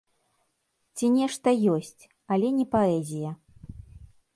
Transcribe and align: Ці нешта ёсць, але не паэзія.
Ці 0.95 1.05
нешта 1.19 1.49
ёсць, 1.75 2.03
але 2.37 2.47
не 2.59 2.65
паэзія. 2.77 3.31